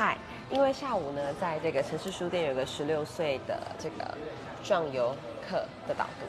[0.00, 0.16] 嗨，
[0.48, 4.16] 因为下午呢，在这个城市书店有个十六岁的这个
[4.64, 5.14] 壮游
[5.46, 6.24] 课的导读，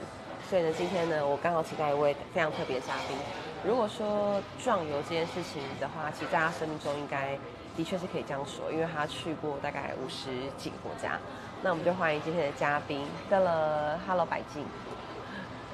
[0.50, 3.15] 所以呢，今天呢，我刚好请到一位非常特别的嘉宾。
[3.63, 7.39] 如果说壮游这件事情的话，其实在他生命中应该
[7.78, 11.17] 的确是可以这样说，因为他去过大概五十几个国家。
[11.63, 14.65] 那我们就欢迎今天的嘉宾，到了 Hello 百静，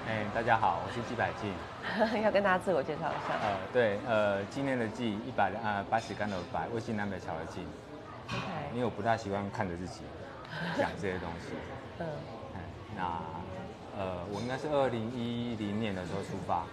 [0.07, 1.51] 哎，大家好，我是季百静。
[2.21, 3.33] 要跟大家自我介绍一下。
[3.41, 7.65] 呃，对，呃，纪念的纪，一百呃八十竿的百，魏晋南北朝的晋。
[8.27, 10.01] OK，因为我不太习惯看着自己
[10.77, 11.53] 讲这些东西。
[11.99, 12.07] 嗯，
[12.55, 12.61] 哎，
[12.95, 13.01] 那
[13.97, 16.65] 呃，我应该是二零一零年的时候出发，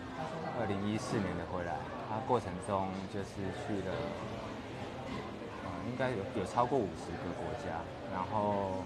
[0.61, 1.73] 二零一四年的回来，
[2.11, 3.95] 啊，过程中就是去了，
[5.64, 7.80] 呃，应该有有超过五十个国家，
[8.12, 8.83] 然后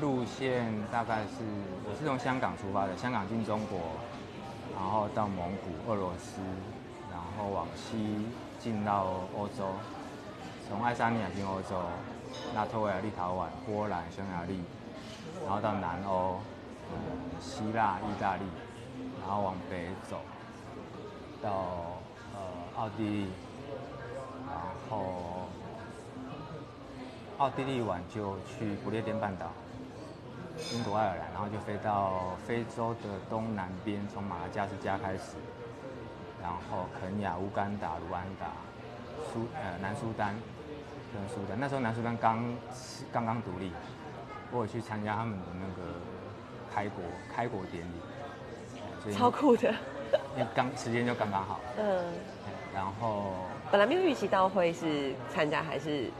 [0.00, 1.44] 路线大概是
[1.84, 3.78] 我是从香港出发的，香港进中国，
[4.74, 6.40] 然后到蒙古、俄罗斯，
[7.10, 8.24] 然后往西
[8.58, 9.74] 进到欧洲，
[10.70, 11.82] 从爱沙尼亚进欧洲，
[12.54, 14.62] 拉脱维亚、立陶宛、波兰、匈牙利，
[15.44, 16.38] 然后到南欧，
[16.92, 16.96] 嗯，
[17.40, 18.42] 希腊、意大利，
[19.20, 20.20] 然后往北走，
[21.42, 21.98] 到
[22.32, 22.40] 呃
[22.76, 23.32] 奥地利，
[24.46, 24.56] 然
[24.88, 25.48] 后
[27.38, 29.50] 奥地利完就去不列颠半岛，
[30.72, 35.34] 英国爱尔兰，然后就飞到非洲的东南边，从马达加斯加开始，
[36.40, 38.46] 然后肯亚、乌干达、卢安达、
[39.32, 40.32] 苏呃南苏丹。
[41.12, 42.56] 跟苏丹，那时候南苏丹刚
[43.12, 43.72] 刚刚独立，
[44.50, 45.90] 我有去参加他们的那个
[46.72, 49.74] 开国开国典礼，超酷的。
[50.36, 52.04] 因为刚时间就刚刚好，嗯，
[52.74, 53.32] 然后
[53.70, 56.10] 本来没有预期到会是参加，还是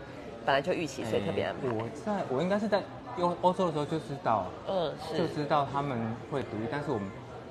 [0.44, 1.68] 本来就预期，所以特别安排。
[1.68, 2.83] 我在我应该是在
[3.18, 5.98] 欧欧洲的时候就知道，嗯，是就知道他们
[6.30, 7.11] 会独立，但是我们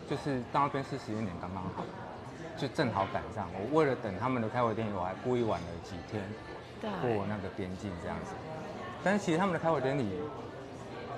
[0.09, 1.83] 就是到那边是时间点刚刚好，
[2.57, 3.47] 就正好赶上。
[3.53, 6.48] 我为了等他们的开国典礼，我还故意晚了几天对
[6.81, 8.33] 过那个边境这样子。
[9.03, 10.09] 但是其实他们的开国典礼，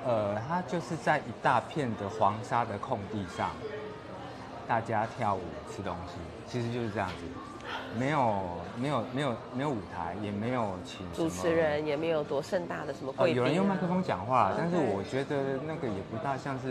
[0.05, 3.51] 呃，它就是在一大片的黄沙的空地上，
[4.67, 6.15] 大家跳舞吃东西，
[6.47, 7.15] 其实就是这样子。
[7.97, 8.41] 没有
[8.75, 16.67] 没有没有没有舞台，也没有请主持人也没有多盛大的什么呃，贵宾、啊有人用麦克风讲话，但是我觉得那个也不大像是，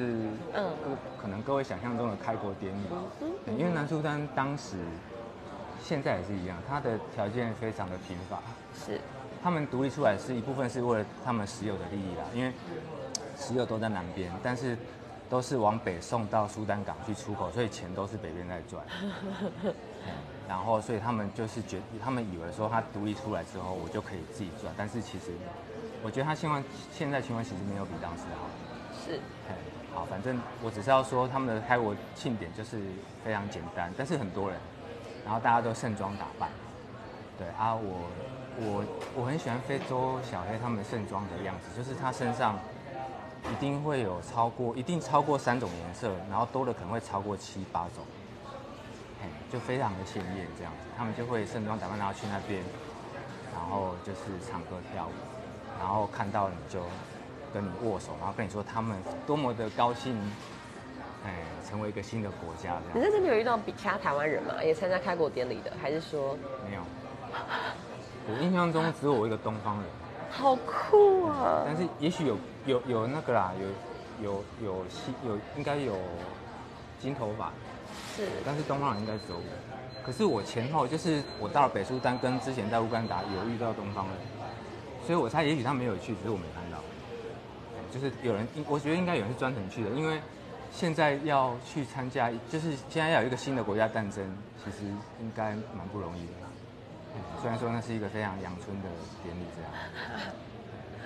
[0.52, 0.66] 嗯。
[0.86, 4.76] 嗯，可能各位想象中的开国典礼，因为南苏丹当时，
[5.82, 8.38] 现在也是一样，他的条件非常的贫乏，
[8.74, 9.00] 是
[9.42, 12.52] 他们独立出来是一部分是为了他们石油的利益啦，因为
[13.38, 14.76] 石油都在南边，但是
[15.28, 18.84] 都是往北送到苏丹港去出口，所以钱都是北边在赚。
[19.64, 20.12] 嗯
[20.48, 25.26] 然后，所以他们就是觉，他们以为说他独立出来之后，我就可以自己赚，但是其实，
[26.02, 26.60] 我觉得他情况
[26.92, 28.48] 现在情况其实没有比当时好。
[28.92, 29.54] 是，嘿
[29.94, 32.80] 好，反正我只是要说他们的开国庆典就是
[33.24, 34.58] 非常简单，但是很多人，
[35.24, 36.50] 然后大家都盛装打扮。
[37.38, 38.10] 对啊，我
[38.62, 38.84] 我
[39.16, 42.58] 我很喜欢非洲小黑他们盛装的样子，就是他身上
[43.50, 48.04] 一定会有超过一定超过三种颜色，然后多的可能会超过七八种，
[49.22, 50.78] 嘿，就非常的鲜艳这样子。
[50.96, 52.62] 他们就会盛装打扮，然后去那边，
[53.54, 55.12] 然后就是唱歌跳舞，
[55.78, 56.82] 然后看到你就
[57.54, 60.14] 跟你握手，然后跟你说他们多么的高兴，
[61.24, 61.32] 哎，
[61.66, 62.92] 成为一个新的国家这样。
[62.94, 64.62] 你在这边有遇到比其他台湾人吗？
[64.62, 66.36] 也参加开国典礼的，还是说
[66.68, 66.82] 没有，
[68.28, 69.84] 我印象中只有我一个东方人。
[70.30, 71.64] 好酷啊？
[71.66, 73.52] 但是也许有有有那个啦，
[74.20, 75.94] 有有有西有应该有
[77.00, 77.52] 金头发，
[78.16, 79.42] 是但是东方人应该只有我。
[80.04, 84.16] 可是我前后就是我到了北苏丹跟之前在乌干达有遇到东方人，
[85.04, 86.78] 所以我猜也许他没有去，只是我没看到。
[87.92, 90.20] 就是有人，我觉得应该有人是专程去的，因为
[90.70, 94.24] 现在要去参加，就是现在要有一个新的国家诞生，
[94.64, 94.86] 其实
[95.20, 96.32] 应该蛮不容易的。
[97.40, 98.88] 虽然说那是一个非常阳春的
[99.22, 99.70] 典礼这样。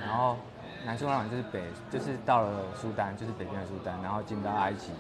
[0.07, 0.37] 然后
[0.85, 4.93] 南苏丹就是北，就是到了苏丹，就是北边的苏丹，然后进到埃及、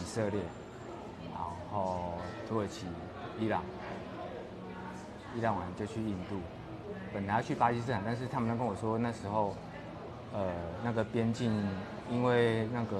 [0.00, 0.40] 以色列，
[1.32, 1.42] 然
[1.72, 2.14] 后
[2.48, 2.86] 土耳其、
[3.38, 3.62] 伊朗，
[5.36, 6.40] 伊朗完就去印度，
[7.12, 9.54] 本来要去巴基斯坦，但是他们都跟我说那时候，
[10.32, 10.52] 呃，
[10.82, 11.52] 那个边境
[12.10, 12.98] 因为那个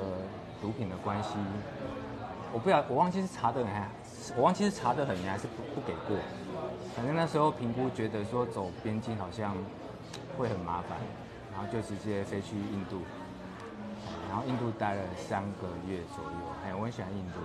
[0.61, 1.31] 毒品的关系，
[2.53, 3.89] 我不晓我忘记是查的很严，
[4.37, 6.19] 我忘记是查的很严还是不不给过，
[6.95, 9.57] 反正那时候评估觉得说走边境好像
[10.39, 10.97] 会很麻烦，
[11.53, 13.03] 然后就直接飞去印度，
[14.29, 16.31] 然后印度待了三个月左右，
[16.65, 17.41] 哎，我很喜欢印度，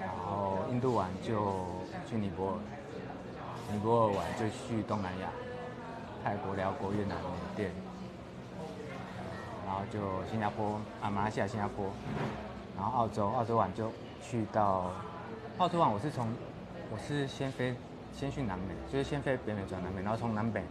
[0.00, 1.66] 然后印度玩就
[2.08, 2.58] 去尼泊尔，
[3.70, 5.28] 尼泊尔玩就去东南亚，
[6.24, 7.72] 泰国、辽国、越南、缅甸，
[9.66, 10.00] 然后就
[10.30, 11.92] 新加坡啊，马来西亚、新加坡，
[12.74, 13.92] 然后澳洲，澳洲玩就
[14.22, 14.90] 去到
[15.58, 16.26] 澳洲玩，我是从
[16.90, 17.74] 我是先飞
[18.16, 20.62] 先去南美，就是先飞北美转南美，然后从南北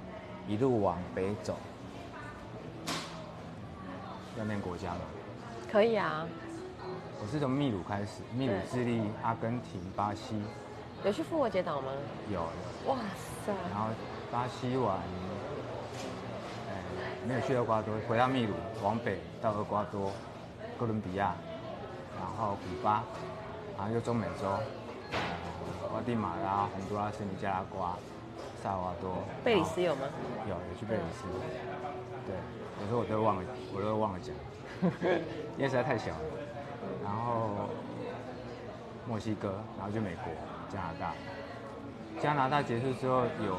[0.48, 1.58] 一路往北走，
[4.38, 5.02] 要念国家吗？
[5.70, 6.26] 可以啊，
[7.22, 10.42] 我是从秘鲁开始，秘鲁、智利、阿根廷、巴西，
[11.04, 11.92] 有去复活节岛吗？
[12.32, 12.42] 有，
[12.88, 12.98] 哇
[13.46, 13.88] 塞，然后
[14.32, 14.98] 巴西完，
[16.70, 16.72] 哎，
[17.28, 20.12] 没有去厄瓜多，回到秘鲁，往北到厄瓜多、
[20.80, 21.36] 哥伦比亚，
[22.18, 23.04] 然后古巴，
[23.78, 24.60] 然后又中美洲，呃
[25.92, 27.96] 瓜地马拉、洪都拉斯、尼加拉瓜、
[28.62, 30.02] 萨尔瓦多，贝里斯有吗？
[30.48, 31.28] 有有去贝里斯，
[32.28, 32.36] 对，
[32.82, 33.44] 有时候我都忘了，
[33.74, 34.34] 我都忘了讲，
[35.58, 36.20] 因为实在太小了。
[37.04, 37.70] 然后
[39.08, 40.34] 墨西哥，然后就美国、
[40.70, 41.14] 加拿大。
[42.22, 43.58] 加拿大结束之后有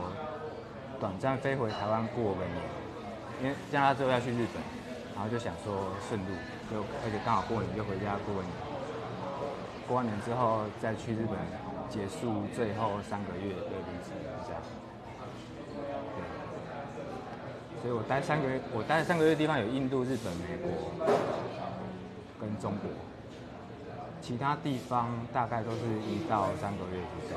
[1.00, 2.56] 短暂飞回台湾过个年，
[3.42, 4.62] 因为加拿大之后要去日本，
[5.14, 6.32] 然后就想说顺路，
[6.70, 8.50] 就而且刚好过年就回家过个年。
[9.86, 11.36] 过完年之后再去日本
[11.90, 14.12] 结束最后三个月的旅程，
[14.46, 14.60] 这样。
[16.16, 20.70] 对，所以我待三个月，我待三个月的地方有印度、日本、美国
[22.40, 22.90] 跟中国，
[24.20, 27.36] 其他地方大概都是一到三个月左右。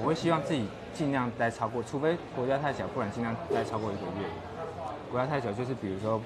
[0.00, 4.28] 我会希望自己尽量待超过，除非国家太小，不然尽量待超过一个月。
[5.10, 6.20] 国家太小就是比如说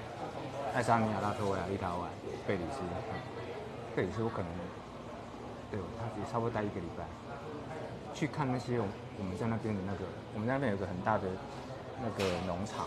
[0.73, 2.07] 爱沙尼亚、拉脱维亚、立陶宛、
[2.45, 2.81] 贝里斯，
[3.95, 4.47] 贝里斯我可能
[5.73, 7.03] 对，他也差不多待一个礼拜，
[8.13, 8.85] 去看那些我
[9.17, 10.05] 我们在那边的那个，
[10.35, 11.23] 我们在那边有个很大的
[11.99, 12.85] 那个农场，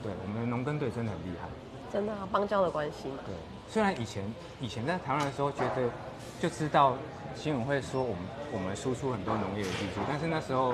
[0.00, 1.48] 对，我们的农耕队真的很厉害。
[1.92, 3.18] 真的啊，邦交的关系嘛。
[3.26, 3.34] 对，
[3.68, 4.22] 虽然以前
[4.60, 5.90] 以前在台湾的时候觉得
[6.38, 6.96] 就知道
[7.34, 8.22] 新闻会说我们
[8.52, 10.72] 我们输出很多农业的技术，但是那时候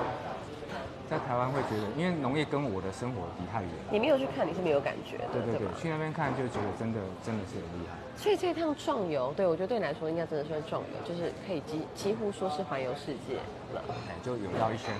[1.11, 3.69] 在台湾会觉得，因为农业跟我的生活离太远。
[3.91, 5.73] 你没有去看，你是没有感觉的，对对对吧，？
[5.77, 7.97] 去那边看就觉得真的真的是很厉害。
[8.15, 13.35] 所以这趟壮游，对我觉得对你来说应该真的算壮游，就是可以几几乎说是环游世界
[13.73, 13.83] 了。
[14.07, 14.95] 哎，就游绕一圈，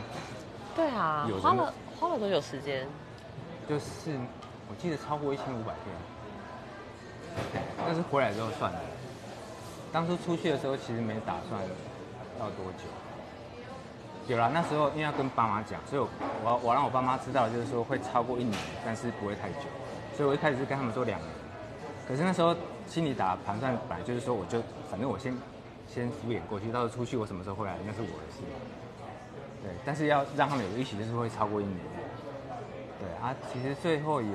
[0.75, 2.85] 对啊有，花了花了多久时间？
[3.69, 4.11] 就是
[4.67, 5.95] 我记得超过一千五百天，
[7.53, 8.79] 对但是回来之后算了。
[9.93, 11.61] 当初出去的时候其实没打算
[12.37, 12.83] 要多久。
[14.31, 16.07] 有啦，那时候因为要跟爸妈讲，所以我
[16.41, 19.67] 我我让我爸妈知道，就是说会超过一年，但是不会太久。
[20.15, 21.29] 所以我一开始是跟他们说两年，
[22.07, 22.55] 可是那时候
[22.87, 25.35] 心里打盘算，本来就是说我就反正我先
[25.85, 28.39] 先敷衍过去，到时候出去我什么时候回来那是我的事。
[29.61, 31.77] 对，但是要让他们有一起，就是会超过一年。
[32.99, 34.29] 对啊，其实最后也，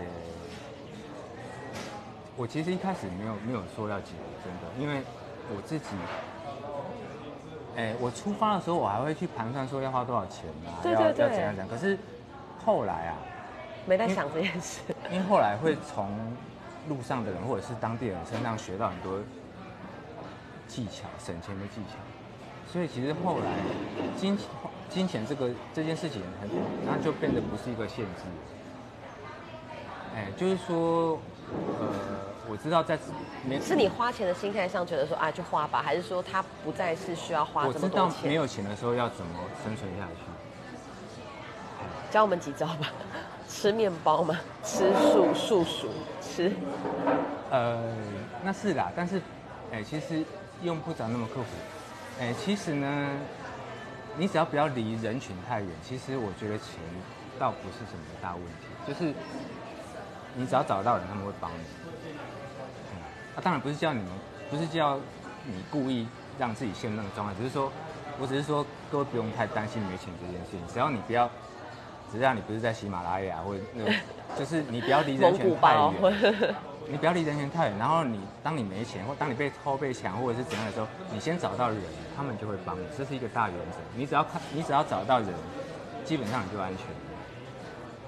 [2.36, 4.12] 我其实一开始没有没有说要结，
[4.44, 5.00] 真的，因为
[5.56, 5.86] 我自己，
[7.76, 11.68] 哎、我出发的时候我还会去盘算说要花多少钱啊，要对对对要怎样怎样。
[11.68, 11.98] 可是
[12.64, 13.14] 后来啊，
[13.86, 14.80] 没在想这件事。
[15.10, 16.10] 因为后来会从
[16.88, 19.20] 路上的人或者是当地人身上学到很多
[20.66, 21.98] 技巧，省钱的技巧。
[22.72, 23.52] 所以其实后来
[24.16, 24.46] 金钱
[24.88, 26.48] 金钱这个这件事情很，
[26.88, 28.22] 它就变得不是一个限制。
[30.14, 31.18] 哎，就是说，
[31.78, 31.86] 呃，
[32.48, 32.98] 我知道在
[33.44, 38.28] 没是你花钱的心态上觉得说啊就花吧，还是说他不再是需要花我知道这么多钱？
[38.28, 40.22] 没有钱的时候要怎么生存下去。
[42.10, 42.92] 教我们几招吧。
[43.48, 44.38] 吃面包吗？
[44.64, 45.88] 吃素素薯
[46.20, 46.52] 吃？
[47.50, 47.80] 呃，
[48.42, 49.22] 那是啦，但是，
[49.72, 50.24] 哎、其实
[50.62, 51.46] 用不着那么刻苦。
[52.20, 53.08] 哎、其实呢，
[54.16, 56.74] 你只要不要离人群太远，其实我觉得钱
[57.38, 59.14] 倒不是什么大问题，就是
[60.34, 61.64] 你只要找到人，他们会帮你。
[63.36, 64.08] 嗯，啊，当然不是叫你们，
[64.50, 64.96] 不是叫
[65.44, 67.70] 你故意让自己陷入那个状态，只是说，
[68.18, 71.28] 我只是说各位不用太担心没钱这件事情，只要你不要，
[72.10, 73.92] 只要你不是在喜马拉雅或者那个，
[74.38, 75.92] 就是你不要离人群太包？
[76.00, 76.54] 远。
[76.88, 81.76] 你不要离人群太远，然后你当你没钱或当你被偷被抢或者是怎样的时候，你先找到人，
[82.16, 83.78] 他们就会帮你，这是一个大原则。
[83.96, 85.28] 你只要看，你只要找到人，
[86.04, 86.86] 基本上你就安全。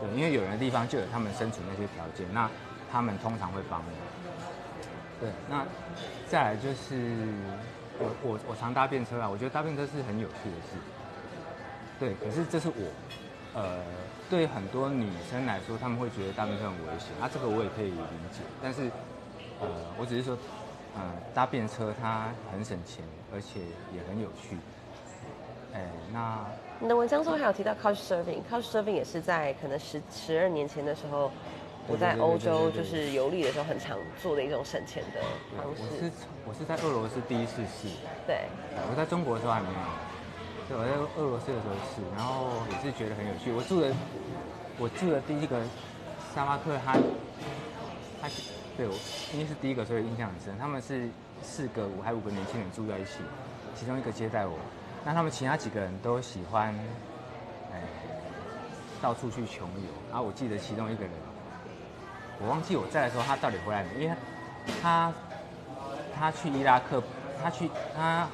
[0.01, 2.49] 对，因为有人的地方就有他们生存那些条件，那
[2.93, 3.87] 他们通常会帮你。
[5.21, 5.67] 对，那
[6.29, 7.27] 再来就是
[7.99, 10.79] 我我我常搭便车啊，我觉得搭便车是很有趣的事。
[11.99, 13.83] 对，可是这是我，呃，
[14.31, 17.97] 对很多女生来说，她们会觉得搭便车很危险，啊，这个我也可以理
[18.31, 18.41] 解。
[18.63, 18.83] 但是，
[19.61, 19.67] 呃，
[19.99, 20.39] 我只是说，
[20.95, 21.03] 呃，
[21.35, 23.59] 搭便车它很省钱，而且
[23.93, 24.57] 也很有趣。
[25.75, 26.47] 哎，那
[26.79, 31.33] 你的文章中还有提到 Couch Surfing，Couch Surfing 也是在可能十十二年前的时候，
[31.89, 36.13] 我在欧洲就是游历的时候很常做的一种省钱的对方我是式。
[36.45, 37.89] 我是在俄罗斯第一次试，
[38.27, 38.45] 对，
[38.77, 39.75] 呃我在中国的时候还没有，
[40.69, 43.51] 对，我在俄罗斯的时候试，然后也是觉得很有趣。
[43.51, 43.93] 我住的
[44.79, 45.61] 我住的第一个
[46.35, 46.93] 沙巴克，他
[48.21, 48.29] 他
[48.77, 48.95] 对我
[49.33, 50.57] 因为是第一个，所以印象很深。
[50.59, 51.09] 他们是
[51.43, 53.25] 四个五还五个年轻人住在一起，
[53.75, 54.59] 其中一个接待我，
[55.05, 56.75] 那他们其他几个人都喜欢，
[57.73, 57.81] 哎，
[59.01, 59.89] 到处去穷游。
[60.11, 61.13] 然后我记得其中一个人，
[62.41, 64.17] 我忘记我在的时候他到底回来没，因为
[64.81, 65.13] 他
[66.17, 67.03] 他去伊拉克，
[67.43, 68.29] 他去他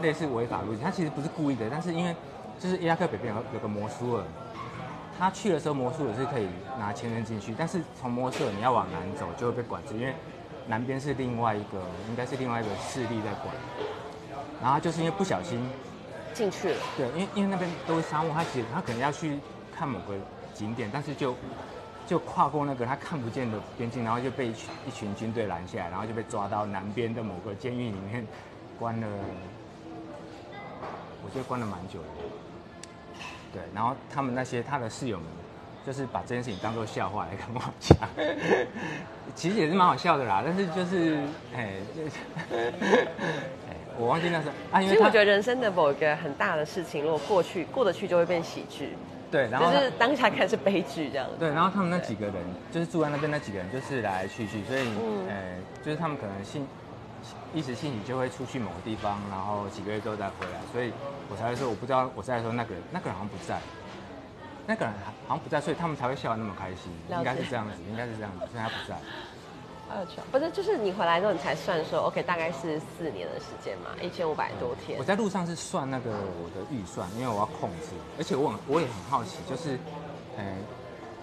[0.00, 2.14] 类似违法路径，他其实不是故意的，但是因为
[2.58, 4.24] 就是伊拉克北边有有个摩苏尔，
[5.18, 6.48] 他去的时候摩苏尔是可以
[6.78, 10.14] 拿签证进去，但是从摩苏尔你要往南走就会被管制，因为
[10.66, 13.54] 南边是另外一个应该是另外一个势力在管，
[14.62, 15.68] 然后就是因为不小心。
[16.34, 19.38] 进去了，对，因为因为那边都是沙漠，他其实他可能要去
[19.76, 20.14] 看某个
[20.54, 21.34] 景点，但是就
[22.06, 28.26] 就跨过那个他看不见的边境，然后就被一群一群军队拦下来，然后就被抓到南边的某个监狱里面
[28.78, 29.06] 关了，
[31.24, 32.06] 我觉得关了蛮久的。
[33.52, 35.26] 对，然后他们那些他的室友们，
[35.86, 37.96] 就是把这件事情当做笑话来跟我讲，
[39.34, 41.18] 其实也是蛮好笑的啦，但是就是
[41.54, 41.76] 哎。
[43.98, 48.96] 我忘记那时候啊，因为我觉得人生的某一个很大的事情，如果过去过得去，就会变喜剧。
[49.32, 51.26] 对，然后就是当下看是悲剧这样。
[51.38, 52.34] 对，然后他们那几个人，
[52.70, 54.86] 就是住在那边那几个人，就是来来去去，所以
[55.26, 56.68] 呃，就是他们可能信
[57.54, 60.92] 一时兴起就会出去某个地方，然后几个月之后再回来，所以
[61.30, 63.58] 我才会说我不知道我在的时候那个人那个人好像不在，
[64.66, 64.94] 那个人
[65.26, 68.94] 好像不在，所以他们才会笑得那么开心，应该是这样子，应该是这样子，所以他不在。
[70.30, 74.98] 不是，就是你回来之后，你才算说，OK，大概是四年的时间嘛，一千五百多天。
[74.98, 79.78] 我在路上是算那个我的预算，因为我要控制，而且我很我也很好奇，就是，
[80.36, 80.56] 呃，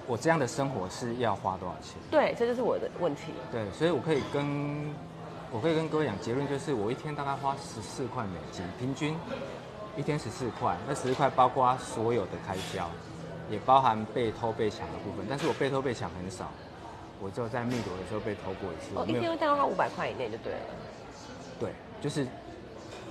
[0.07, 1.95] 我这样的生活是要花多少钱？
[2.11, 3.33] 对，这就是我的问题。
[3.51, 4.93] 对，所以我可以跟，
[5.51, 9.15] 我可以跟各位讲结论，就是我一天大概花十四块美金，平均
[9.97, 12.89] 一天十四块，那十四块包括所有的开销，
[13.49, 16.51] 也包含被偷被抢的部分，但是我被偷被抢很少。
[17.19, 18.95] 我就在密国的时候被偷过一次。
[18.95, 20.59] 哦，一天会带到他五百块以内就对了。
[21.59, 22.25] 对，就是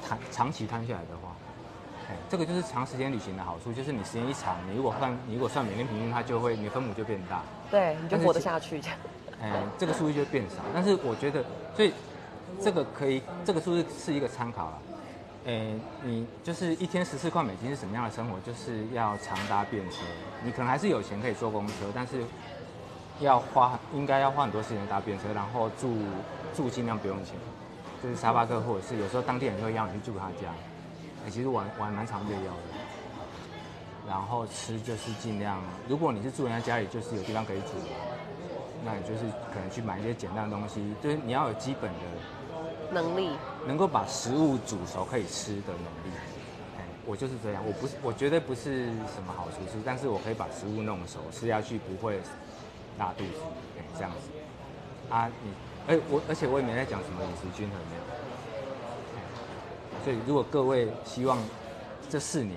[0.03, 1.37] 摊长期摊下来的话，
[2.09, 7.43] 哎，这个就是长时间旅行的好处，就是你时间一长，你如果算你如果算每天平均，它就会你分母就变大。
[7.71, 8.99] 对，你就活得下去这样。
[9.43, 10.57] 哎，这个数字就变少。
[10.73, 11.45] 但是我觉得，
[11.77, 11.93] 所以
[12.61, 14.79] 这个可以，这个数字是一个参考了。
[15.47, 18.41] 哎，你就是一天十四块美金是什么样的生活？
[18.41, 19.99] 就是要常搭便车，
[20.43, 22.25] 你可能还是有钱可以坐公车，但是。
[23.21, 25.97] 要花应该要花很多时间搭便车，然后住
[26.55, 27.35] 住尽量不用钱，
[28.03, 30.53] 就是沙巴克或者是有时候当地人会邀你去住他家，
[31.27, 32.79] 哎，其实我我还蛮常被邀的。
[34.07, 37.75] 然后吃就是尽量，如果你是住人家家里，就是有地方可以煮，
[38.85, 39.21] 那你就是
[39.53, 43.31] 可能去买一些简单的东西，就是你要有基本的能力，
[43.67, 46.17] 能够把食物煮熟可以吃的能力。
[46.79, 52.19] 哎，我就是这样，我不是我绝对不是什么好厨师，但是我可以把食物弄熟，吃下去不会。
[52.99, 53.41] 大肚子，
[53.79, 54.29] 哎，这样子，
[55.09, 55.51] 啊，你，
[55.87, 58.03] 哎，我，而且我也没在讲什么饮食均衡，没有。
[60.05, 61.39] 所以，如果各位希望
[62.09, 62.57] 这四年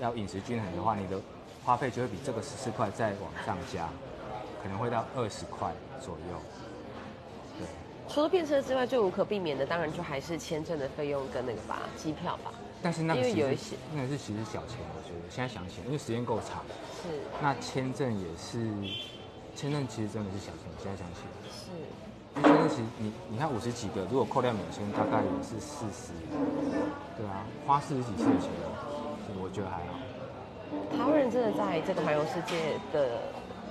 [0.00, 1.20] 要饮食均衡的话，你的
[1.64, 3.88] 花费就会比这个十四块再往上加，
[4.62, 6.40] 可能会到二十块左右。
[7.58, 7.66] 对。
[8.08, 12.52] 除了变车之外，最无可避免的，当然就还是签证的费用跟那个吧，机票吧。
[12.82, 16.62] 但是那个有一些，那个是其实小钱，我觉得现在想起来，因为时间够长。
[17.02, 17.08] 是。
[17.40, 18.68] 那签证也是。
[19.54, 21.70] 签证其实真的是小钱，现在想起来是。
[22.36, 26.12] 因为签证其实你你看五十几个，如果扣掉免签，大概也是四十。
[27.16, 28.50] 对啊，花四十几次的钱，
[29.40, 29.94] 我觉得还好。
[30.96, 33.22] 台湾人真的在这个环游世界的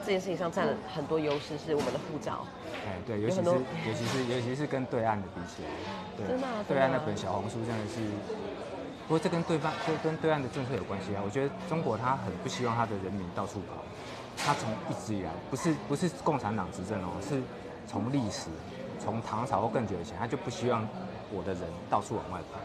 [0.06, 2.48] 这件事情上占了很多优势，是我们的护照。
[2.88, 5.70] 哎，对，尤其是尤其是尤其是跟对岸的比起来，
[6.16, 8.00] 对，真的对岸那本小红书真的是。
[9.06, 11.22] 不过这跟对方跟跟对岸的政策有关系啊。
[11.26, 13.84] 我觉得中国他很不希望他的人民到处跑。
[14.38, 17.42] 他从一直以来不是不是共产党执政哦，是
[17.88, 18.50] 从历史
[19.00, 20.88] 从唐朝或更久以前，他就不希望
[21.32, 22.60] 我的人到处往外跑，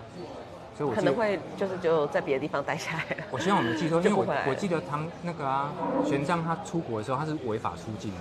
[0.76, 3.04] 所以我可能会就是就在别的地方待下来。
[3.30, 5.72] 我希望我没记错，因为我我记得唐那个啊
[6.04, 8.18] 玄奘他出国的时候他是违法出境的，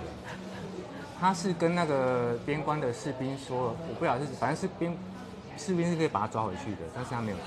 [1.20, 4.96] 他是跟那个边关的士兵说，我不晓得是反正是边
[5.56, 7.46] 士兵是可以把他抓回去的，但是他没有做，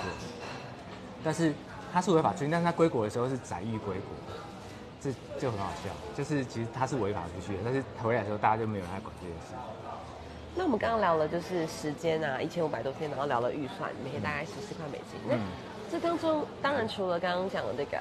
[1.23, 1.53] 但是
[1.91, 4.35] 他是违法出境，但是他归国的时候是载誉归国。
[5.01, 9.55] 这就很好笑，就是其实他是违法出去的，但是回来的时候大家就没有人来管这件事。
[10.53, 15.19] 那我们刚刚聊了就是时间啊，一千五百多天，然后聊了预算，每天大概十四块美金。
[15.27, 15.35] 那
[15.89, 17.97] 这当中当然除了刚刚讲的那个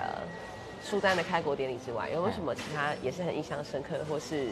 [0.82, 4.48] 苏丹的开国典礼之外，有没有什么其他也是很印象深刻的，或是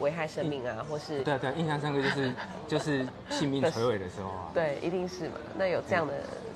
[0.00, 1.20] 危害生命啊，或是？
[1.22, 2.32] 对对，印象深刻就是
[2.66, 4.50] 就是性命垂危的时候啊。
[4.54, 5.34] 对，一定是嘛。
[5.56, 6.14] 那有这样的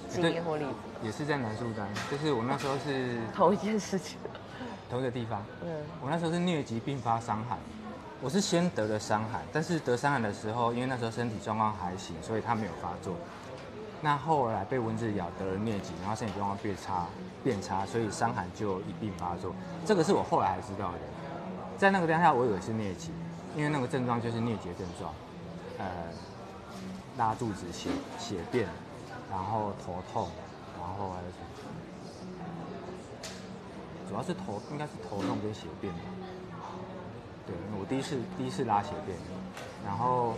[0.08, 0.70] 经验或例子？
[1.02, 4.18] 也是在南苏丹，就是我那时候是同一件事情。
[4.90, 5.68] 同一个地方，嗯，
[6.02, 7.56] 我那时候是疟疾并发伤寒，
[8.20, 13.14] 我是先得了伤寒，但是得伤寒的时候，因为那时候身体状况还行，所以他没有发作。
[14.02, 17.06] 那后来被蚊子咬得了疟疾，然后身体状况变差
[17.44, 19.54] 变差，所以伤寒就一并发作。
[19.86, 20.98] 这个是我后来才知道的，
[21.78, 23.12] 在那个当下我以为是疟疾，
[23.54, 25.14] 因为那个症状就是疟疾的症状，
[25.78, 25.86] 呃，
[27.16, 28.66] 拉肚子、血血便，
[29.30, 30.28] 然后头痛，
[30.78, 31.49] 然后还有什么？
[34.10, 36.00] 主要是头，应该是头痛跟血便吧。
[37.46, 39.16] 对，我第一次第一次拉血便，
[39.86, 40.34] 然后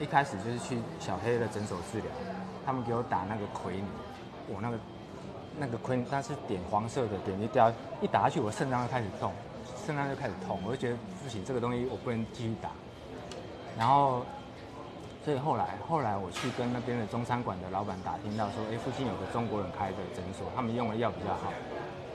[0.00, 2.06] 一开始就是去小黑的诊所治疗，
[2.64, 3.84] 他们给我打那个奎尼，
[4.48, 4.78] 我那个
[5.58, 9.34] 那个奎尼它是点黄色的，点一掉一打下去，我肾脏就开始痛，
[9.86, 12.70] 肾脏就开始痛，我就觉得不行，这个东西我不能继续打。
[13.76, 14.24] 然后，
[15.22, 21.52] 所以后来后来我去跟那边的中餐馆的老板打听到说，哎，附近有个中国人开的诊所，他们用的药比较好，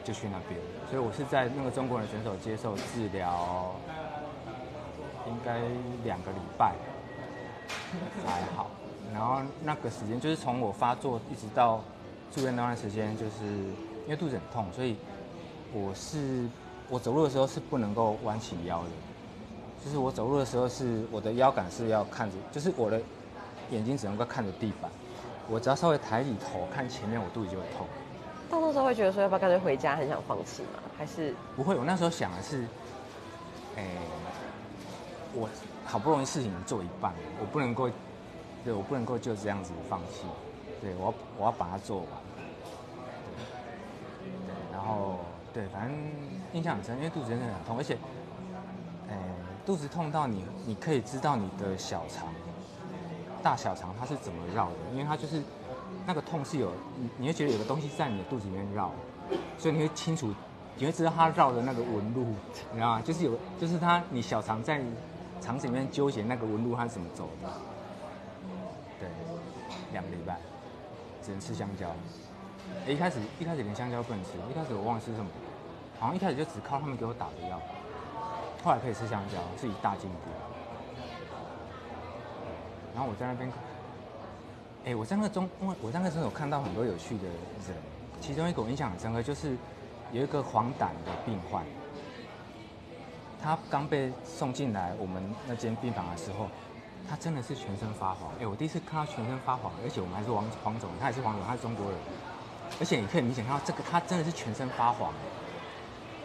[0.07, 0.57] 就去那边。
[0.89, 3.75] 所以我是在那个中国人选手接受治疗，
[5.27, 5.59] 应该
[6.05, 6.73] 两个礼拜
[8.25, 8.71] 还好。
[9.13, 11.81] 然后那个时间就是从我发作一直到
[12.33, 13.45] 住院那段时间，就是
[14.05, 14.95] 因为肚子很痛，所以
[15.73, 16.47] 我是
[16.89, 18.89] 我走路的时候是不能够弯起腰的，
[19.83, 23.01] 就是我走路的时候是我的腰杆是要看着，就是我的
[23.71, 24.89] 眼睛只能够看着地板，
[25.49, 27.85] 我只要稍微抬起头看前面，我肚子就会痛。
[28.49, 30.79] 到那时候会觉得说要不要干脆回家，很想放弃吗？
[30.97, 32.65] 还是不会，我那时候想的是，
[33.75, 33.85] 哎、
[35.33, 35.47] 我
[35.85, 37.89] 好不容易事情做一半，我不能够，
[38.63, 40.25] 对我不能够就这样子放弃，
[40.81, 42.43] 对我要我要把它做完，对，
[44.47, 45.19] 对，然后
[45.53, 45.95] 对，反正
[46.53, 47.97] 印象很深，因为肚子真的很痛，而且，
[49.09, 49.15] 哎、
[49.65, 52.27] 肚子痛到你你可以知道你的小肠，
[53.43, 55.43] 大小肠它是怎么绕的，因为它就是
[56.07, 58.91] 那个痛是有，你你会觉得有个东西在你的肚子里面绕，
[59.57, 60.33] 所以你会清楚，
[60.77, 62.23] 你会知道它绕的那个纹路，
[62.71, 63.01] 你知道吗？
[63.03, 64.81] 就是有，就是它你小肠在
[65.41, 67.49] 肠子里面纠结那个纹路，它是怎么走的。
[69.01, 69.09] 对，
[69.91, 70.37] 两个礼拜
[71.21, 71.93] 只能吃香蕉。
[72.87, 75.29] 一开始一开始连香蕉不能吃，一开始我忘了吃什么，
[75.99, 77.59] 好像一开始就只靠他们给我打的药，
[78.63, 80.15] 后来可以吃香蕉，是一大进步。
[82.95, 83.51] 然后我在那边，
[84.87, 87.75] 哎、我在那个中，因为我在那个诊所看到很多有趣的人，
[88.21, 89.57] 其中一个我印象很深刻，就是
[90.13, 91.61] 有一个黄疸的病患，
[93.43, 96.47] 他刚被送进来我们那间病房的时候，
[97.09, 98.31] 他真的是全身发黄。
[98.39, 101.99] 哎、我第一次看到全身发黄，而且我们还是黄黄种，他也是黄种，他是中国人，
[102.79, 105.11] 而且你可以明显看到这个，他真的是全身发黄。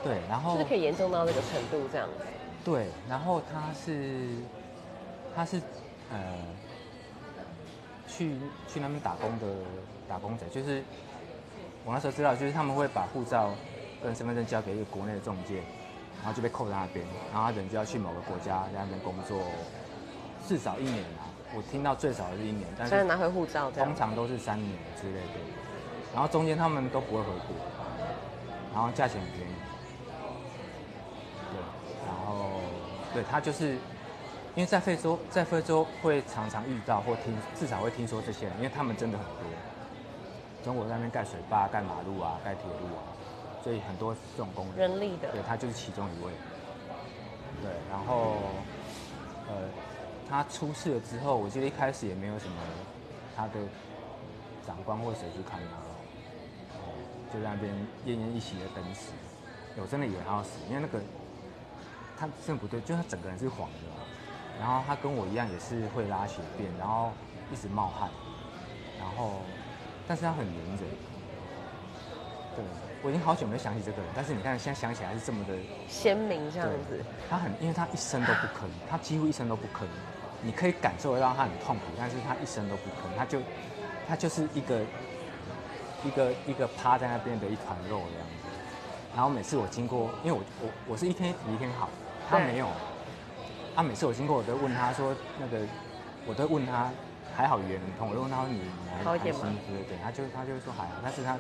[0.05, 2.25] 对，然后就是可以严重到那个程度这样子？
[2.65, 4.29] 对，然后他是
[5.35, 5.61] 他是
[6.13, 6.37] 呃
[8.17, 8.37] 去
[8.69, 9.47] 去那边打工的
[10.09, 10.83] 打工仔，就是
[11.85, 13.51] 我那时候知道，就是他们会把护照
[14.03, 15.63] 跟身份证交给一个国内的中介，
[16.19, 19.41] 然后就被扣在那边，然后他人就要去某个国家在那边工作，
[20.47, 21.31] 至少一年啊。
[21.55, 23.95] 我听到最少的是一年，但是拿回护照通。
[23.95, 25.39] 常都是三年之类的，
[26.15, 27.55] 然后中间他们都不会回国，
[28.73, 29.53] 然后价钱很便宜。
[31.53, 31.61] 对，
[32.07, 32.53] 然后
[33.13, 33.77] 对他就是，
[34.55, 39.35] 因为在非洲，在非洲会常常遇到或听，至少会听说这些人，因为他们真的很多。
[40.63, 43.03] 中国在那边盖水坝、盖马路啊、盖铁路啊，
[43.65, 44.91] 所以很多这种工人。
[44.91, 46.31] 人力的对他就是其中一位。
[47.63, 48.37] 对，然后
[49.49, 49.55] 呃，
[50.29, 52.55] 他出事了之后，我记得一开始也没有什么
[53.35, 53.55] 他的
[54.67, 56.93] 长官或谁去看他，哦
[57.33, 57.75] 就在那边
[58.07, 59.13] 奄奄一息的等死。
[59.77, 61.01] 我真的以为他要死，因为那个
[62.17, 63.79] 他真的不对，就他整个人是黄的，
[64.63, 67.11] 然后他跟我一样也是会拉血便，然后
[67.51, 68.09] 一直冒汗，
[68.97, 69.41] 然后
[70.07, 70.79] 但是他很黏人。
[72.55, 72.65] 对，
[73.03, 75.55] 我已经好久没有想起这个人，但是你看现在想起来是这么的
[75.89, 79.85] 鲜明这样子，他很，因为他一声都不吭，他几乎一声都不吭，
[80.43, 83.41] 你可以感受得到他很痛苦，但是他一声都不吭，他就
[84.07, 84.81] 他就是一个
[86.05, 88.47] 一个一个趴在那边的一团肉的样子。
[89.13, 91.89] 然后每次我经过，因为我我我是一天比一天好，
[92.31, 92.69] 他对没有。
[93.75, 95.67] 啊，每次我经过，我都问他说那个，
[96.27, 96.91] 我都问他
[97.35, 101.39] 还好语言很通，我都问他说你你还还好一点吗辛苦对，他就他就会说还好，但是他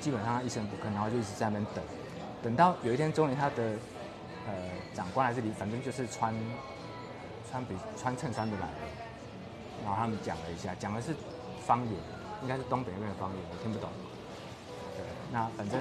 [0.00, 1.84] 基本上他一声不吭，然后就一直在那边等，
[2.42, 3.62] 等到有一天终于他的
[4.46, 4.52] 呃
[4.94, 6.34] 长官还是里，反正就是穿
[7.48, 8.74] 穿比穿衬衫的来了，
[9.84, 11.14] 然后他们讲了一下，讲的是
[11.64, 11.94] 方言，
[12.42, 13.88] 应该是东北那边的方言，我听不懂。
[14.96, 15.78] 对，那反正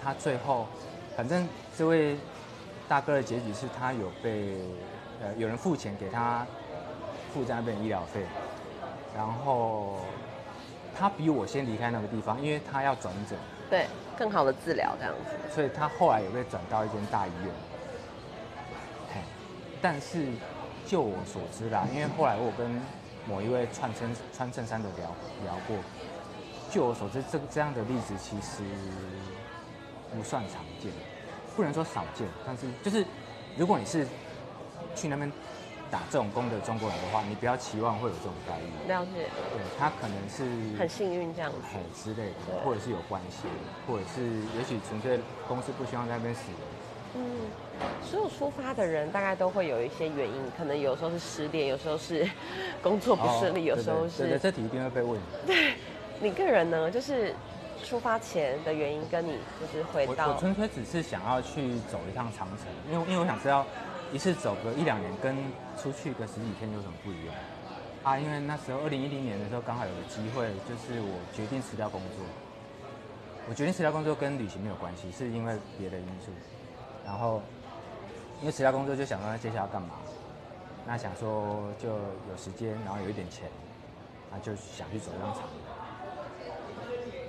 [0.00, 0.68] 他最后，
[1.16, 2.16] 反正这位
[2.88, 4.58] 大哥的结局是他有被
[5.22, 6.46] 呃有人付钱给他
[7.32, 8.22] 付在那边医疗费，
[9.16, 10.00] 然后
[10.96, 13.38] 他比我先离开那个地方，因为他要转诊，
[13.70, 15.54] 对，更好的治疗这样子。
[15.54, 17.54] 所以他后来有被转到一间大医院。
[19.14, 19.20] 嘿，
[19.80, 20.26] 但是
[20.86, 22.80] 就我所知啦，因为后来我跟
[23.26, 25.06] 某一位穿衬穿衬衫的聊
[25.44, 25.76] 聊过。
[26.70, 28.62] 据我所知，这个这样的例子其实
[30.14, 30.92] 不算常见，
[31.56, 33.04] 不能说少见，但是就是
[33.56, 34.06] 如果你是
[34.94, 35.30] 去那边
[35.90, 38.88] 打这种工的中国人的话，你不要期望会有这种待遇。
[38.88, 40.44] 了解，对他可能是
[40.76, 41.56] 很幸运这样子。
[41.72, 43.46] 很之类的，或者是有关系，
[43.86, 44.22] 或者是
[44.58, 46.60] 也许纯粹公司不希望在那边死人。
[47.16, 47.22] 嗯，
[48.02, 52.28] 所有出发的人大概都会有一些原因，可能有时候是失恋，有时候是
[52.82, 55.20] 工作不顺利，哦有时候对对对对，是这题一定会被问。
[55.46, 55.74] 对
[56.20, 57.32] 你个人呢，就是
[57.84, 63.64] 出发前的原因跟你就是回到我纯粹只是想要去走一趟长城，因为因为我想知道
[64.12, 65.36] 一次走个一两年跟
[65.76, 67.34] 出去个十几天有什么不一样
[68.02, 68.18] 啊？
[68.18, 72.24] 因为那时候二零一零年的时候刚好有个机会，就是我决定辞掉工作。
[73.48, 76.32] 我决定辞掉工作跟旅行没有关系，是因为别的因素。
[77.04, 77.42] 然后
[78.40, 79.90] 因为辞掉工作就想说那接下来要干嘛？
[80.86, 83.48] 那想说就有时间，然后有一点钱，
[84.30, 85.48] 那就想去走一趟长城。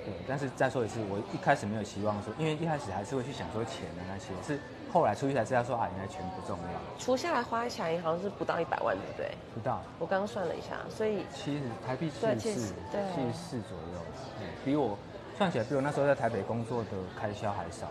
[0.05, 4.59] 对，但是再说一次，我一开始没有期望说，因为一开始还是会去想说钱的那些，是
[4.93, 6.79] 后来出去才知道说啊，原来钱不重要。
[6.99, 9.31] 除下来花起来好像是不到一百万，对不对？
[9.53, 13.99] 不到我刚刚算了一下，所以七十台币七对十四，对七十四左右，
[14.39, 14.97] 嗯，比我
[15.37, 16.89] 算起来比我那时候在台北工作的
[17.19, 17.87] 开销还少。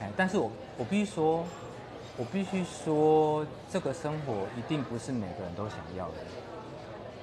[0.00, 1.44] 哎，但是我我必须说，
[2.16, 6.14] 我必须说，这个生活一定不是每个人都想要的，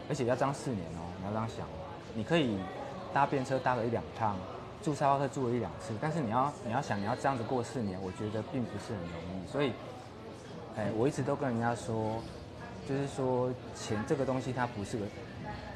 [0.09, 1.79] 而且要当四年哦，你要这样想哦，
[2.13, 2.57] 你可以
[3.15, 4.35] 搭便车搭了一两趟，
[4.83, 9.71] 住沙发客住了一两次，但是你要你要想你要这样子过四年，我觉得并不是很容易，所以，
[10.75, 12.21] 哎，我一直都跟人家说，
[12.85, 15.05] 就是说钱这个东西它不是个，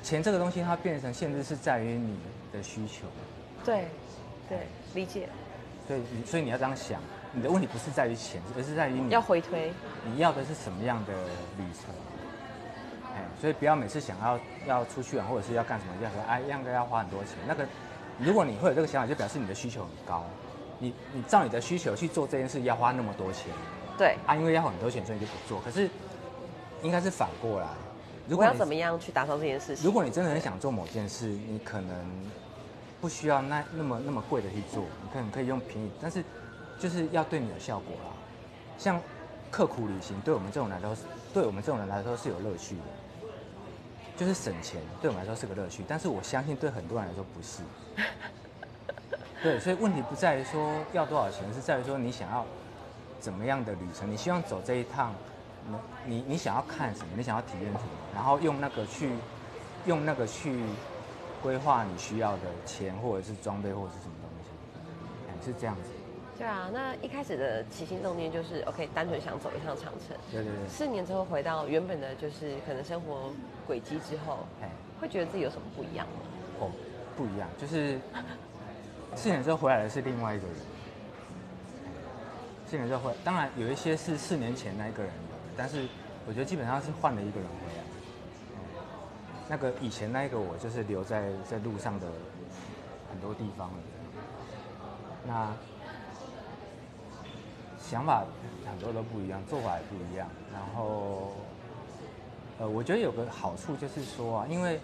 [0.03, 2.19] 钱这个东西它变成限制是在于你
[2.51, 3.07] 的需求，
[3.63, 3.87] 对
[4.49, 5.29] 对理解，
[5.87, 6.99] 对所以你要这样想，
[7.31, 9.71] 你的问题不是在于钱，而是在于你要回推，
[10.03, 11.13] 你要的是什么样的
[11.57, 11.95] 旅程？
[13.39, 17.33] 哎，所以不要每次想要要出去玩或者是要干什么，要说哎，样个要花很多钱。
[17.47, 17.65] 那个，
[18.19, 20.23] 如果你会有这个想法，就表示你的需求很高。
[20.81, 23.51] 你你照你的需求去做这件事，要花那么多钱
[23.97, 25.59] 对，啊，因为要很多钱，所以你就不做。
[25.61, 25.89] 可是
[26.81, 27.67] 应该是反过来，
[28.29, 29.85] 如果要怎么样去达到这件事情？
[29.85, 31.95] 如果你真的很想做某件事，你可能
[33.01, 36.23] 不需要那那么那么贵的去做，你可能可以用便宜，但是
[36.79, 38.13] 就是要对你有效果啦。
[38.77, 39.01] 像
[39.51, 40.97] 刻苦旅行，对我们这种人来说，
[41.33, 42.81] 对我们这种人来说是有乐趣的，
[44.19, 45.81] 就是省钱，对我们来说是个乐趣。
[45.87, 47.63] 但是我相信对很多人来说不是。
[49.41, 52.45] 对，所以问题不在于说要多少钱，是在于说你想要
[53.17, 55.13] 怎么样的旅程，你希望走这一趟，
[56.05, 59.13] 你你想要看什么，你想要体验什么，然后用那个去
[59.85, 60.61] 用那个去
[61.41, 64.49] 规划你需要的钱或者是装备或者是什么东西，
[65.45, 65.83] 是这样子。
[66.39, 70.15] 对啊，那一开始的起心动念就是 OK，单纯想走一趟长城。
[70.31, 73.29] 对对对，四年之后回到原本的就是可能生活
[73.67, 74.69] 轨迹之后，哎
[75.01, 76.13] 会觉得自己有什么不一样吗？
[76.61, 76.71] 哦
[77.17, 77.99] 不一样，就是
[79.15, 80.55] 四年之后回来的是另外一个人。
[82.65, 85.85] 四年之后回，当然有一些是四年前那一个人的，但是
[86.25, 87.83] 我觉得基本上是换了一个人回来。
[87.83, 88.59] 嗯
[89.49, 92.05] 那个以前那一个我就是留在在路上的
[93.09, 93.75] 很多地方了。
[95.25, 95.51] 那
[97.89, 98.23] 想法
[98.69, 100.27] 很多都不一样，做法也不一样。
[100.53, 101.31] 然后，
[102.59, 104.79] 呃，我觉得有个好处就是说啊，因为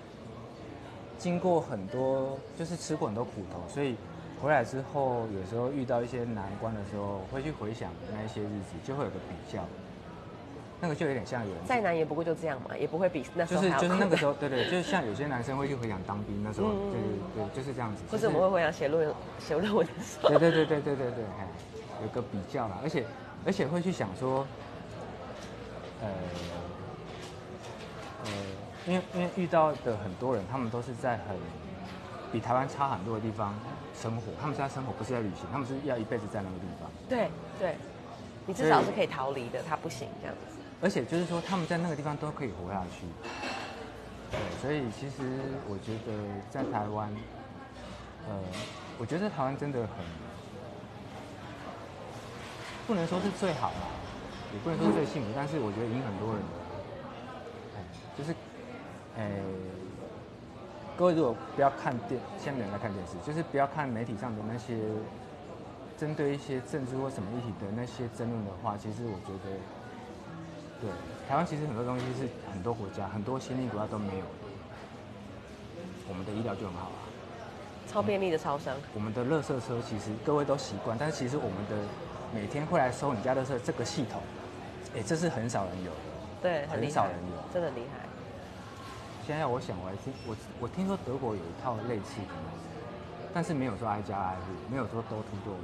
[1.19, 3.95] 经过很多，就是吃过很多苦头，所以
[4.41, 9.63] 回来之后，有时候遇到一些难关的时候，会去回想那一些日子，就会有个比较。
[10.81, 18.03] 那个就有点像有人再难也不过就这样嘛，也不会比那时就是候就是那个时候，候，对对，就是像有些男生会去回想当兵那时候，对对对，就是这样子。
[18.11, 21.47] 或就是我们会回想写论文写论文的时候，对对对对对对对，哎，
[22.01, 23.05] 有个比较啦，而且
[23.45, 24.45] 而且会去想说，
[26.01, 26.07] 呃
[28.25, 28.31] 呃，
[28.85, 31.37] 因为因为遇到的很多人，他们都是在很
[32.31, 33.53] 比台湾差很多的地方
[33.93, 37.29] 生活，他们是在生活，不是在旅行，他们是要一辈子在那个地方，对
[37.59, 37.75] 对，
[38.45, 40.57] 你至少是可以逃离的，他不行这样子。
[40.81, 43.05] 而且就是说他们在那个地方都可以活下去。
[44.29, 46.11] 对，所以其实我觉得
[46.49, 47.09] 在台湾，
[48.27, 48.35] 呃，
[48.99, 49.89] 我觉得台湾真的很，
[52.87, 53.87] 不能说是最好啦，
[54.53, 56.53] 也不能说是最幸福，但是我觉得赢很多人的，
[57.75, 57.81] 哎，
[58.17, 58.35] 就是，
[59.17, 59.31] 哎，
[60.95, 64.77] 各位如果不要看电，现在没人在看电视，就是不要看媒体上的那些
[65.97, 69.57] 针对一些政治或什么议题的那些争论的话，其实我觉得，
[70.79, 70.89] 对
[71.27, 74.23] 台湾其实很多东西是很多国家、很多先进国家都没有。
[74.23, 74.31] 的。
[76.07, 77.01] 我们的医疗就很好啊，
[77.87, 81.75] 超便利的超商，我们的垃圾车其实各位都习惯，但是其实我们的
[82.33, 84.21] 每天会来收你家垃圾这个系统，
[84.95, 85.97] 哎，这是很少人有的。
[86.41, 88.05] 对，很，很少人有真的厉害。
[89.25, 92.33] 现在我想，我还听我我听说德国有一套类似的，
[93.33, 95.61] 但是没有说挨家挨户，没有说都突多的。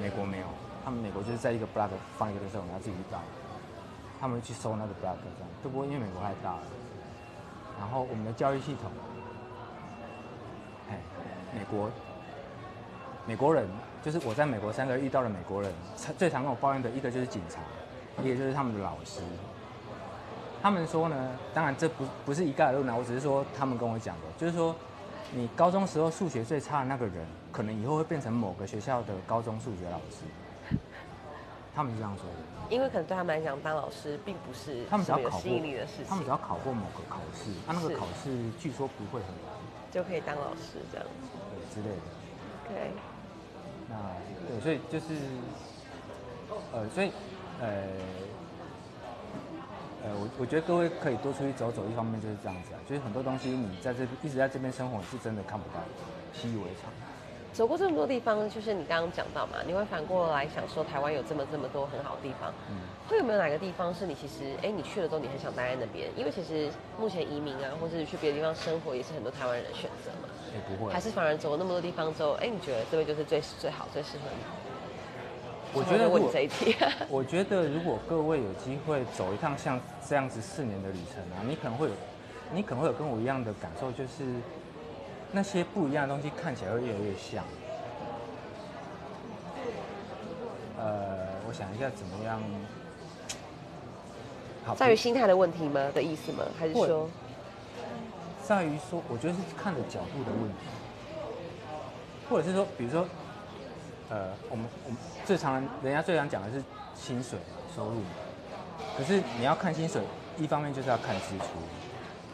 [0.00, 0.46] 美国没有，
[0.84, 3.20] 他们美国就是在一个 block 放一个的时候，你要自己去找，
[4.20, 5.48] 他们去收那个 block 这样。
[5.62, 6.62] 不过因为美国太大了，
[7.78, 8.90] 然后我们的教育系统，
[10.90, 10.98] 哎，
[11.54, 11.88] 美国
[13.26, 13.66] 美国人
[14.02, 15.72] 就是我在美国三个月遇到的美国人，
[16.18, 17.58] 最常跟我抱怨的一个就是警察，
[18.22, 19.22] 一个就是他们的老师。
[20.62, 24.74] 他们说呢，当然这不不是一概而论啊，我只是说他们跟我讲的，就是说，
[25.32, 30.76] 你高中时候数学最差的那个人，可能以后会变成某个学校的高中数学老师。
[31.74, 32.74] 他们是这样说的。
[32.74, 39.52] 因为可能对他们来讲，当老师并不是他们只要什么有考过吸引力的事情，他们只要考过某个考试，他、那个考试据说不会很难，
[39.90, 41.28] 就可以当老师这样子。
[41.50, 42.02] 对之类的。
[42.68, 42.92] 对，
[43.88, 43.96] 那
[44.48, 45.06] 对，所以就是，
[46.72, 47.12] 呃，所以，
[47.60, 47.68] 呃，
[50.04, 55.80] 呃，我我觉得各位可以多出去走走，一方面就是这样子啊，就是很多东西你在这一直在这边生活，是真的看不到，
[56.32, 56.90] 习以为常。
[57.52, 62.74] 走过这么多地方，就是你刚刚讲到嘛，你会反过来想说，台湾有这么这么多很好的地方，嗯
[63.08, 66.10] 会有没有哪个地方是你其实，哎，你去了之后你很想待在那边？
[66.16, 66.68] 因为其实
[66.98, 70.28] 目前移民啊，或者是去别的地方生活，也是很多台湾人的选择嘛。
[70.54, 74.44] 也不会还，是反而走了那么多地方之后，哎，你觉得这边就是最最好、最适合你？
[75.76, 76.76] 我觉得问你这一题，
[77.10, 81.92] 我觉得如果各位有机会走一趟像这样子四年的旅程啊，你可能会有，
[82.52, 84.24] 你可能会有跟我一样的感受，就是
[85.32, 87.44] 那些不一样的东西看起来会越来越像。
[90.78, 92.40] 呃，我想一下怎么样。
[94.64, 95.90] 好，在于心态的问题吗？
[95.92, 96.44] 的意思吗？
[96.56, 97.10] 还是会说，
[98.46, 100.66] 在于说，我觉得是看的角度的问题，
[102.28, 103.06] 或者是说，比如说，
[104.10, 106.62] 呃，我们我们最常人人家最常讲的是
[106.94, 108.10] 薪水嘛收入嘛，
[108.98, 110.02] 可是你要看薪水，
[110.36, 111.46] 一方面就是要看支出，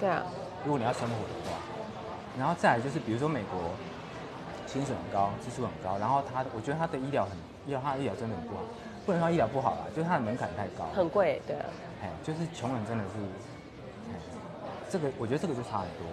[0.01, 0.25] 对啊，
[0.65, 1.57] 如果你要生活的话，
[2.37, 3.71] 然后再来就是比如说美国
[4.67, 7.33] 薪水很高，支出很高，然后他我觉得他的医疗很
[7.67, 8.63] 医疗他的医疗真的很不好，
[9.07, 11.67] 不能说医疗不好啦，就是他的门槛太高，很贵，对啊，
[12.03, 13.60] 哎，就是穷人真的是，哎，
[14.91, 16.07] 这个我觉得这个就差很多。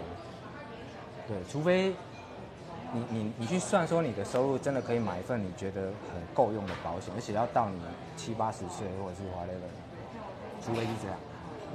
[1.28, 1.94] 对，除非
[2.94, 7.82] 你你你去算说你的收入真的可以买一份你觉得很够用的保险，而且要到你
[8.16, 9.68] 七八十岁或者是 whatever，
[10.64, 11.18] 除非是这样。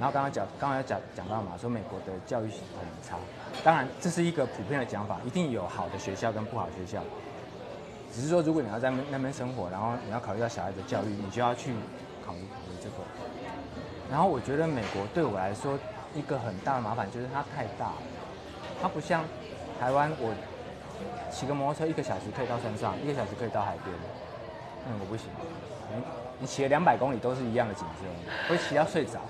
[0.01, 3.19] 然后刚刚讲，刚刚讲讲到嘛，说美国的教育系统很差，
[3.63, 7.03] 当然这是一个普遍的讲法，一定有好的学校跟不好学校。
[8.11, 11.73] 只是说，如果你要在那边生活，然后你要考虑到小孩的教育，你就要去
[12.25, 12.97] 考虑考虑这个。
[14.11, 15.79] 然后我觉得美国对我来说
[16.15, 18.03] 一个很大的麻烦就是它太大了，
[18.81, 19.25] 它不像
[19.81, 20.35] 台湾，我
[21.31, 23.95] 骑个摩托车一个小时可以到山上，一个小时可以到海边。
[24.87, 25.27] 嗯，我不行，
[25.95, 26.03] 你
[26.41, 29.21] 你骑了两百公里都是一样的景色，会骑到睡着，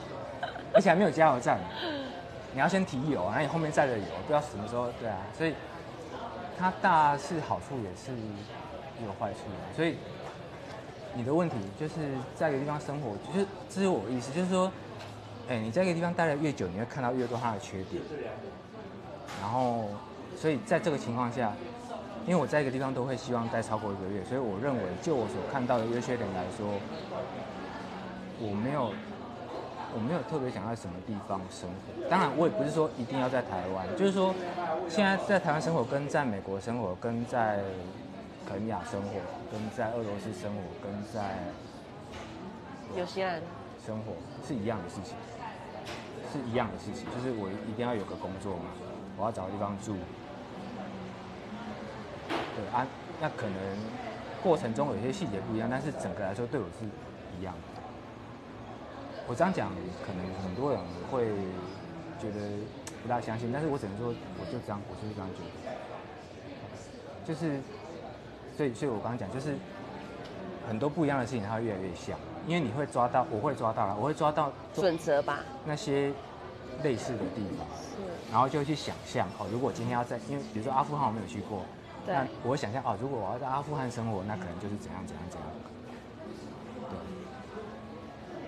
[0.73, 1.59] 而且还没有加油站，
[2.55, 5.55] 你要先提油，然后你后面载着油，不知道什么时候，对啊，所以
[6.59, 8.13] 它大是好处也是
[9.05, 9.41] 有坏处，
[9.77, 9.99] 所以
[11.15, 11.95] 你的问题就是
[12.35, 14.73] 在一个地方生活，就是这是我的意思，就是说，
[15.49, 18.03] 哎、你在一个地方待的越久，你会看到越多它的缺点。
[19.41, 19.89] 然后，
[20.37, 21.53] 所以在这个情况下，
[22.27, 26.67] 因为我在一个地方都会希望待超过一个月，所以我认为就我所看到的优缺点来说，
[28.39, 28.93] 我没有
[29.95, 32.09] 我没有特别想在什么地方生活。
[32.09, 34.35] 当然，我也不是说一定要在台湾，就是说
[34.89, 37.61] 现在在台湾生活跟在美国生活，跟在
[38.49, 41.37] 肯亚生活，跟在俄罗斯生活，跟在
[42.95, 43.41] 纽西兰，
[43.85, 44.13] 生活
[44.47, 45.17] 是一样的事情，
[46.33, 48.73] 是一样的事情，就是我一定要有个工作嘛，
[49.19, 49.95] 我要找个地方住。
[52.29, 52.87] 对啊，
[53.21, 53.57] 那可能
[54.43, 56.87] 过程中有些细节不一样，但是整个来说对我是
[57.39, 57.61] 一样的。
[59.29, 59.71] 我这样讲，
[60.05, 61.27] 可能很多人会
[62.19, 62.41] 觉得
[63.03, 65.77] 不大相信，但是我只能说，我就这样，我就是这样觉得。
[67.25, 67.61] 就是，
[68.57, 69.55] 所以，所以我刚刚讲，就是
[70.67, 76.13] 很多不一样的事情，它会越来越像，因为你会抓到，我会抓到了，我会抓到准则吧，那些
[76.83, 81.63] 类似的地方，是，然后就会去想象哦，如果我今天要在，因为比如说阿富汗我没有去过，
[82.05, 82.15] 对。
[82.15, 85.49] 那我会想象哦，如果我要在阿富汗生活，那可能就是怎样怎样怎样。
[86.91, 86.97] 对，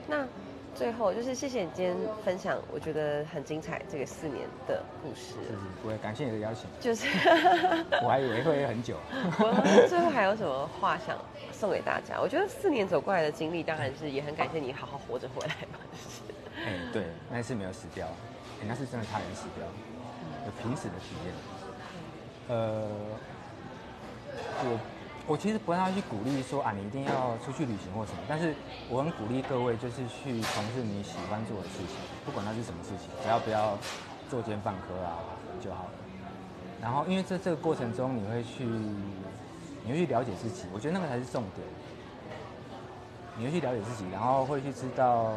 [0.09, 0.27] 那
[0.75, 7.07] 最后就是谢谢你今天分享，我觉得很精彩这个四年的故事，就是我也感谢你的邀请，就是
[8.03, 8.97] 我还以为会很久。
[9.39, 11.17] 我最后还有什么话想
[11.53, 12.21] 送给大家？
[12.21, 16.23] 我觉得四年走过来的经历，当然是也很感谢你好好活着回来嘛，就是
[16.67, 18.07] 哎、对，那一次没有死掉，
[18.61, 19.65] 哎、那是真的差点死掉，
[20.47, 21.35] 有濒死的体验。
[22.49, 22.87] 呃，
[24.65, 24.79] 我
[25.27, 28.55] 我其实不太去鼓励说啊，你一定要出去旅行或什么，但是
[28.91, 33.79] 我很鼓励各位就是去从事你喜欢做的事情，不管它是什么事情，只要不要
[34.29, 35.25] 作奸犯科啊
[35.63, 35.91] 就好了。
[36.83, 38.65] 然后，因为在这个过程中，你会去，
[39.83, 41.67] 你会去了解自己，我觉得那个才是重点。
[43.39, 45.33] 你会去了解自己，然后会去知道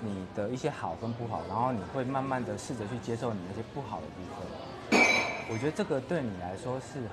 [0.00, 5.00] 你的一些好跟不好，然后你会慢慢的试着去接受你那些不好的部分。
[5.48, 7.08] 我觉得这个对你来说是很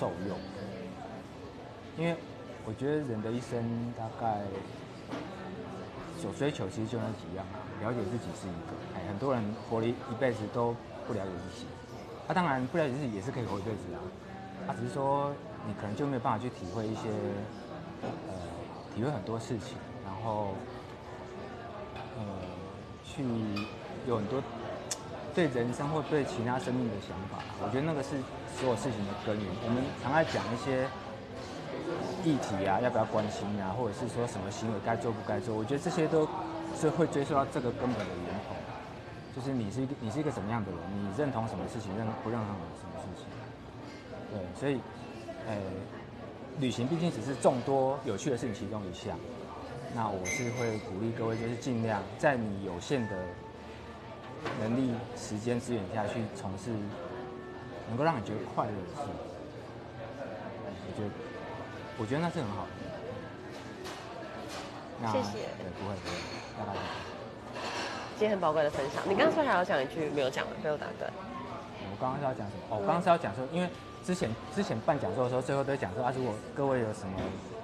[0.00, 0.38] 受用。
[1.96, 2.16] 因为
[2.66, 3.62] 我觉得人的一生
[3.96, 4.42] 大概
[6.20, 10.74] 所追求其实就那几样啊，了解自己是一个，哎，很多人活了一辈子都
[11.06, 11.66] 不了解自己，
[12.26, 14.00] 他当然不了解自己也是可以活一辈子啊，
[14.66, 15.32] 他只是说
[15.66, 17.10] 你可能就没有办法去体会一些，
[18.02, 18.08] 呃，
[18.94, 20.54] 体会很多事情，然后，
[22.16, 22.24] 呃，
[23.04, 23.22] 去
[24.08, 24.42] 有很多
[25.34, 28.16] 对人生或对其他生命的想法，我觉得那个是
[28.58, 29.46] 所有事情的根源。
[29.64, 30.88] 我们常爱讲一些。
[32.24, 35.54] 议题啊，要不要关心啊，或者是说什么行为该做不该做？
[35.54, 36.26] 我觉得这些都
[36.74, 38.56] 是会追溯到这个根本的源头，
[39.36, 42.48] 就是你是一个你是一个什么样的人，你认同什么事情，认不认同
[42.80, 43.26] 什么事情？
[44.32, 44.80] 对，所以，
[45.46, 45.54] 呃，
[46.58, 49.18] 旅行毕竟只是众多有趣的事情其中一项。
[49.94, 53.16] 那我是会鼓励各位，就是尽量在你有限的
[54.60, 56.70] 能力、时间、资源下去从事
[57.88, 59.08] 能够让你觉得快乐的事。
[60.86, 61.23] 我觉得。
[61.98, 62.70] 我觉得那是很好的。
[65.12, 65.32] 谢谢。
[65.58, 66.14] 对，不会不会，
[66.58, 66.78] 大家。
[68.16, 71.12] 今天很宝贵的分享，你刚刚说还要讲一句没有讲的，被我打断。
[71.90, 72.62] 我刚刚是要讲什么？
[72.70, 73.68] 哦，我刚刚是要讲说，因为
[74.04, 77.12] 之前之前办讲座的时候，最后都讲说啊，如果各位有什么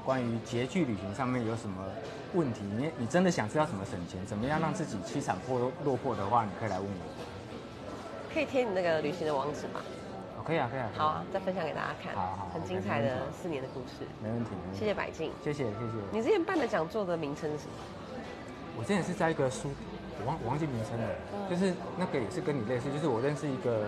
[0.05, 1.85] 关于拮据旅行上面有什么
[2.35, 8.35] 问题，你你真的想知道怎么省钱，怎么样让自己凄惨破落魄的话，你可以来问我。
[8.35, 9.81] 可以贴你那个旅行的网址吗？
[10.45, 10.89] 可以啊，可以啊。
[10.97, 12.15] 好啊，再分享给大家看。
[12.15, 14.07] 好好，很精彩的四年的故事。
[14.23, 14.51] 没问题。
[14.73, 15.33] 谢谢百静。
[15.43, 15.77] 谢谢谢谢。
[16.13, 17.73] 你之前办的讲座的名称是什么？
[18.79, 19.71] 我之前是在一个书，
[20.21, 21.07] 我忘我忘记名称了。
[21.51, 23.85] 就是那个也是跟你类似，就是我认识一个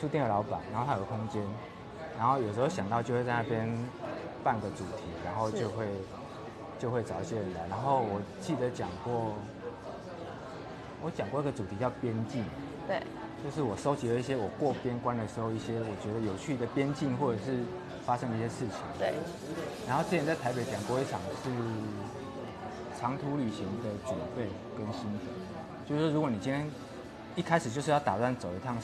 [0.00, 1.42] 书店的老板，然后他有个空间，
[2.18, 3.68] 然后有时候想到就会在那边
[4.42, 5.86] 办个主题，然后就会
[6.78, 7.66] 就会找一些人来。
[7.68, 9.34] 然后我记得讲过，
[11.02, 12.44] 我讲过一个主题叫边境。
[12.88, 13.00] 对。
[13.42, 17.64] 就是我收集了一些我过边关的时候一些我觉得有趣的边境或者是
[18.04, 18.76] 发生的一些事情。
[18.98, 19.14] 对。
[19.88, 21.50] 然后之前在台北讲过一场是
[23.00, 25.26] 长途旅行的准备跟心得，
[25.88, 26.68] 就是如果你今天
[27.34, 28.76] 一开始就是要打算走一趟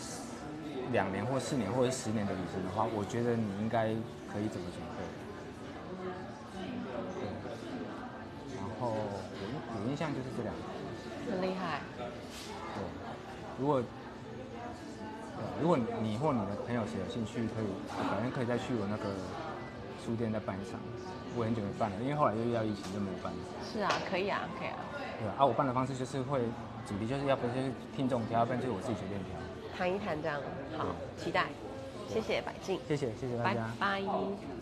[0.91, 3.89] 两年或四年或者十年的旅行的话，我觉得你应该
[4.33, 5.05] 可以怎么准备？
[7.21, 7.29] 对。
[8.57, 10.61] 然后我有印象就是这两个。
[11.31, 11.81] 很厉害。
[11.99, 12.07] 对。
[13.59, 13.83] 如果
[15.61, 17.67] 如果你或你的朋友谁有兴趣，可以
[18.11, 19.05] 反正可以再去我那个
[20.05, 20.79] 书店再办一场。
[21.37, 23.33] 我很久没办了，因为后来又遇到疫情就没有办。
[23.63, 24.79] 是啊，可以啊，可以啊。
[25.21, 26.41] 对啊，我办的方式就是会
[26.87, 29.37] 主题就是要不就是听众挑，要不然就是我自己随便挑。
[29.77, 30.41] 谈一谈这样，
[30.79, 30.87] 好，
[31.19, 31.47] 期待。
[32.09, 32.81] 谢谢百静。
[32.89, 33.71] 谢谢谢谢大家。
[33.79, 34.56] 拜拜。